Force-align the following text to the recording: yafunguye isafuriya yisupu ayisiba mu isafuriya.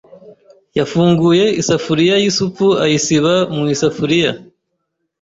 yafunguye 0.77 1.45
isafuriya 1.61 2.15
yisupu 2.23 2.65
ayisiba 2.83 3.33
mu 3.55 3.63
isafuriya. 3.75 4.31